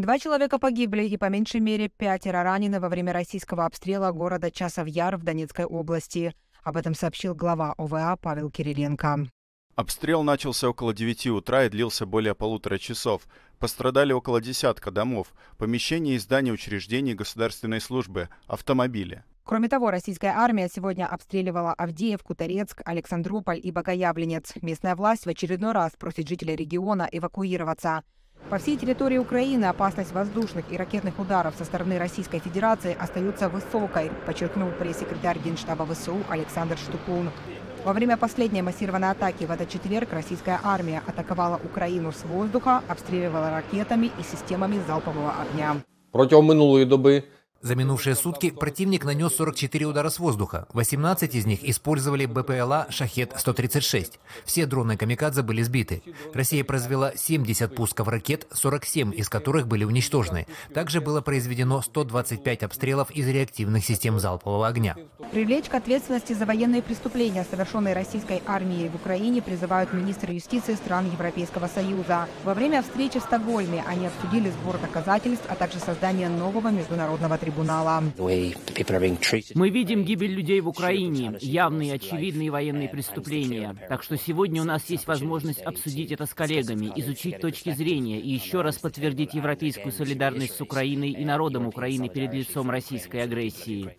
Два 0.00 0.18
человека 0.18 0.58
погибли 0.58 1.02
и 1.02 1.18
по 1.18 1.28
меньшей 1.28 1.60
мере 1.60 1.90
пятеро 1.90 2.42
ранены 2.42 2.80
во 2.80 2.88
время 2.88 3.12
российского 3.12 3.66
обстрела 3.66 4.12
города 4.12 4.50
Часов-Яр 4.50 5.18
в 5.18 5.24
Донецкой 5.24 5.66
области. 5.66 6.34
Об 6.62 6.78
этом 6.78 6.94
сообщил 6.94 7.34
глава 7.34 7.74
ОВА 7.76 8.16
Павел 8.16 8.50
Кириленко. 8.50 9.28
Обстрел 9.76 10.22
начался 10.22 10.70
около 10.70 10.94
9 10.94 11.26
утра 11.26 11.64
и 11.64 11.68
длился 11.68 12.06
более 12.06 12.34
полутора 12.34 12.78
часов. 12.78 13.24
Пострадали 13.58 14.14
около 14.14 14.40
десятка 14.40 14.90
домов, 14.90 15.34
помещений 15.58 16.14
и 16.14 16.18
зданий 16.18 16.54
учреждений 16.54 17.12
государственной 17.12 17.82
службы, 17.82 18.30
автомобили. 18.46 19.22
Кроме 19.44 19.68
того, 19.68 19.90
российская 19.90 20.32
армия 20.34 20.70
сегодня 20.74 21.06
обстреливала 21.08 21.74
Авдеевку, 21.74 22.34
Торецк, 22.34 22.80
Александрополь 22.86 23.60
и 23.62 23.70
Богоявленец. 23.70 24.54
Местная 24.62 24.96
власть 24.96 25.26
в 25.26 25.28
очередной 25.28 25.72
раз 25.72 25.92
просит 25.98 26.26
жителей 26.26 26.56
региона 26.56 27.06
эвакуироваться. 27.12 28.02
По 28.50 28.58
всей 28.58 28.76
территории 28.76 29.16
Украины 29.16 29.66
опасность 29.66 30.12
воздушных 30.12 30.64
и 30.72 30.76
ракетных 30.76 31.20
ударов 31.20 31.54
со 31.56 31.64
стороны 31.64 31.98
Российской 32.00 32.40
Федерации 32.40 32.96
остается 32.98 33.48
высокой, 33.48 34.10
подчеркнул 34.26 34.70
пресс-секретарь 34.72 35.38
Генштаба 35.38 35.86
ВСУ 35.86 36.16
Александр 36.28 36.76
Штукун. 36.76 37.30
Во 37.84 37.92
время 37.92 38.16
последней 38.16 38.62
массированной 38.62 39.10
атаки 39.10 39.44
в 39.44 39.52
этот 39.52 39.68
четверг 39.68 40.12
российская 40.12 40.58
армия 40.64 41.00
атаковала 41.06 41.60
Украину 41.64 42.10
с 42.10 42.24
воздуха, 42.24 42.82
обстреливала 42.88 43.50
ракетами 43.50 44.10
и 44.18 44.22
системами 44.24 44.80
залпового 44.84 45.32
огня. 45.42 45.76
Протягом 46.10 46.46
минулої 46.46 46.84
доби 46.84 47.22
За 47.62 47.74
минувшие 47.74 48.16
сутки 48.16 48.50
противник 48.50 49.04
нанес 49.04 49.34
44 49.34 49.84
удара 49.84 50.08
с 50.08 50.18
воздуха. 50.18 50.66
18 50.72 51.34
из 51.34 51.44
них 51.44 51.62
использовали 51.62 52.24
БПЛА 52.24 52.86
«Шахет-136». 52.88 54.12
Все 54.46 54.64
дроны 54.64 54.96
«Камикадзе» 54.96 55.42
были 55.42 55.60
сбиты. 55.60 56.02
Россия 56.32 56.64
произвела 56.64 57.12
70 57.14 57.74
пусков 57.74 58.08
ракет, 58.08 58.46
47 58.50 59.12
из 59.14 59.28
которых 59.28 59.68
были 59.68 59.84
уничтожены. 59.84 60.46
Также 60.72 61.02
было 61.02 61.20
произведено 61.20 61.82
125 61.82 62.62
обстрелов 62.62 63.10
из 63.10 63.28
реактивных 63.28 63.84
систем 63.84 64.18
залпового 64.18 64.66
огня. 64.66 64.96
Привлечь 65.30 65.68
к 65.68 65.74
ответственности 65.74 66.32
за 66.32 66.46
военные 66.46 66.80
преступления, 66.80 67.44
совершенные 67.48 67.94
российской 67.94 68.42
армией 68.46 68.88
в 68.88 68.94
Украине, 68.94 69.42
призывают 69.42 69.92
министры 69.92 70.32
юстиции 70.32 70.74
стран 70.76 71.10
Европейского 71.12 71.68
Союза. 71.68 72.26
Во 72.42 72.54
время 72.54 72.80
встречи 72.82 73.20
в 73.20 73.22
Стокгольме 73.22 73.84
они 73.86 74.06
обсудили 74.06 74.48
сбор 74.48 74.78
доказательств, 74.78 75.44
а 75.50 75.54
также 75.56 75.78
создание 75.78 76.30
нового 76.30 76.68
международного 76.68 77.36
трибунала 77.36 77.49
трибунала. 77.50 78.02
Мы 79.54 79.70
видим 79.70 80.04
гибель 80.04 80.32
людей 80.32 80.60
в 80.60 80.68
Украине, 80.68 81.36
явные 81.40 81.94
очевидные 81.94 82.50
военные 82.50 82.88
преступления. 82.88 83.76
Так 83.88 84.02
что 84.02 84.16
сегодня 84.16 84.62
у 84.62 84.64
нас 84.64 84.82
есть 84.88 85.06
возможность 85.06 85.60
обсудить 85.62 86.12
это 86.12 86.26
с 86.26 86.34
коллегами, 86.34 86.92
изучить 86.96 87.40
точки 87.40 87.72
зрения 87.74 88.20
и 88.20 88.30
еще 88.30 88.62
раз 88.62 88.78
подтвердить 88.78 89.34
европейскую 89.34 89.92
солидарность 89.92 90.56
с 90.56 90.60
Украиной 90.60 91.10
и 91.10 91.24
народом 91.24 91.66
Украины 91.66 92.08
перед 92.08 92.32
лицом 92.32 92.70
российской 92.70 93.22
агрессии. 93.22 93.96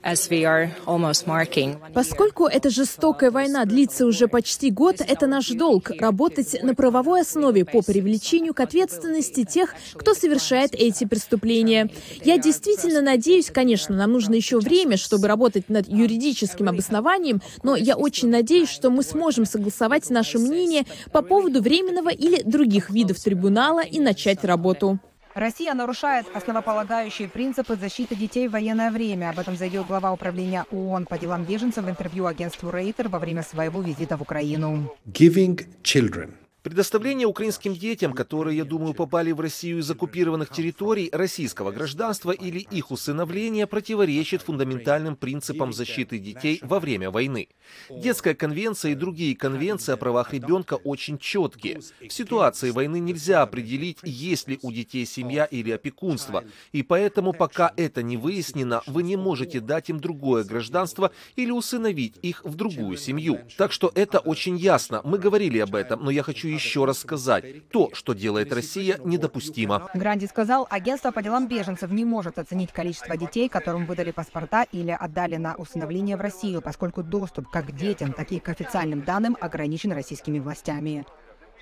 Поскольку 1.93 2.45
эта 2.45 2.69
жестокая 2.69 3.31
война 3.31 3.65
длится 3.65 4.05
уже 4.05 4.27
почти 4.27 4.71
год, 4.71 5.01
это 5.01 5.27
наш 5.27 5.49
долг— 5.49 5.91
работать 5.99 6.61
на 6.63 6.75
правовой 6.75 7.21
основе 7.21 7.65
по 7.65 7.81
привлечению 7.81 8.53
к 8.53 8.59
ответственности 8.59 9.43
тех, 9.43 9.73
кто 9.93 10.13
совершает 10.13 10.73
эти 10.73 11.05
преступления. 11.05 11.89
Я 12.23 12.37
действительно 12.37 13.01
надеюсь, 13.01 13.40
Надеюсь, 13.41 13.55
конечно, 13.55 13.95
нам 13.95 14.11
нужно 14.11 14.35
еще 14.35 14.59
время, 14.59 14.97
чтобы 14.97 15.27
работать 15.27 15.67
над 15.67 15.87
юридическим 15.87 16.69
обоснованием, 16.69 17.41
но 17.63 17.75
я 17.75 17.97
очень 17.97 18.29
надеюсь, 18.29 18.69
что 18.69 18.91
мы 18.91 19.01
сможем 19.01 19.47
согласовать 19.47 20.11
наше 20.11 20.37
мнение 20.37 20.83
по 21.11 21.23
поводу 21.23 21.59
временного 21.59 22.09
или 22.09 22.43
других 22.43 22.91
видов 22.91 23.19
трибунала 23.19 23.83
и 23.83 23.99
начать 23.99 24.43
работу. 24.43 24.99
Россия 25.33 25.73
нарушает 25.73 26.27
основополагающие 26.35 27.27
принципы 27.27 27.75
защиты 27.75 28.15
детей 28.15 28.47
в 28.47 28.51
военное 28.51 28.91
время. 28.91 29.31
Об 29.31 29.39
этом 29.39 29.57
заявил 29.57 29.85
глава 29.85 30.13
управления 30.13 30.65
ООН 30.71 31.07
по 31.07 31.17
делам 31.17 31.43
беженцев 31.43 31.83
в 31.83 31.89
интервью 31.89 32.27
агентству 32.27 32.69
Рейтер 32.69 33.07
во 33.09 33.17
время 33.17 33.41
своего 33.41 33.81
визита 33.81 34.17
в 34.17 34.21
Украину. 34.21 34.93
Giving 35.07 35.65
children 35.81 36.35
Предоставление 36.63 37.25
украинским 37.25 37.73
детям, 37.73 38.13
которые, 38.13 38.57
я 38.57 38.65
думаю, 38.65 38.93
попали 38.93 39.31
в 39.31 39.39
Россию 39.39 39.79
из 39.79 39.89
оккупированных 39.89 40.51
территорий, 40.51 41.09
российского 41.11 41.71
гражданства 41.71 42.29
или 42.29 42.59
их 42.59 42.91
усыновление 42.91 43.65
противоречит 43.65 44.43
фундаментальным 44.43 45.15
принципам 45.15 45.73
защиты 45.73 46.19
детей 46.19 46.59
во 46.61 46.79
время 46.79 47.09
войны. 47.09 47.47
Детская 47.89 48.35
конвенция 48.35 48.91
и 48.91 48.95
другие 48.95 49.35
конвенции 49.35 49.93
о 49.93 49.97
правах 49.97 50.33
ребенка 50.33 50.75
очень 50.75 51.17
четкие. 51.17 51.79
В 51.79 52.13
ситуации 52.13 52.69
войны 52.69 52.99
нельзя 52.99 53.41
определить, 53.41 53.97
есть 54.03 54.47
ли 54.47 54.59
у 54.61 54.71
детей 54.71 55.07
семья 55.07 55.45
или 55.45 55.71
опекунство, 55.71 56.43
и 56.73 56.83
поэтому 56.83 57.33
пока 57.33 57.73
это 57.75 58.03
не 58.03 58.17
выяснено, 58.17 58.83
вы 58.85 59.01
не 59.01 59.15
можете 59.15 59.61
дать 59.61 59.89
им 59.89 59.99
другое 59.99 60.43
гражданство 60.43 61.11
или 61.35 61.49
усыновить 61.49 62.17
их 62.21 62.45
в 62.45 62.53
другую 62.53 62.97
семью. 62.97 63.39
Так 63.57 63.71
что 63.71 63.91
это 63.95 64.19
очень 64.19 64.57
ясно. 64.57 65.01
Мы 65.03 65.17
говорили 65.17 65.57
об 65.57 65.73
этом, 65.73 66.03
но 66.03 66.11
я 66.11 66.21
хочу 66.21 66.50
еще 66.53 66.85
раз 66.85 66.99
сказать, 66.99 67.69
то, 67.69 67.89
что 67.93 68.13
делает 68.13 68.51
Россия, 68.53 68.99
недопустимо. 69.03 69.89
Гранди 69.93 70.25
сказал, 70.25 70.67
агентство 70.69 71.11
по 71.11 71.21
делам 71.21 71.47
беженцев 71.47 71.91
не 71.91 72.05
может 72.05 72.39
оценить 72.39 72.71
количество 72.71 73.17
детей, 73.17 73.49
которым 73.49 73.85
выдали 73.85 74.11
паспорта 74.11 74.65
или 74.71 74.91
отдали 74.91 75.37
на 75.37 75.55
усыновление 75.55 76.17
в 76.17 76.21
Россию, 76.21 76.61
поскольку 76.61 77.03
доступ 77.03 77.49
как 77.49 77.67
к 77.67 77.71
детям, 77.71 78.13
так 78.13 78.31
и 78.31 78.39
к 78.39 78.49
официальным 78.49 79.01
данным 79.01 79.37
ограничен 79.39 79.91
российскими 79.91 80.39
властями. 80.39 81.05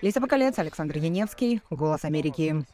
Лиза 0.02 0.22
Бакалец, 0.22 0.58
Александр 0.58 0.98
Яневский, 0.98 1.62
«Голос 1.70 2.06
Америки». 2.06 2.66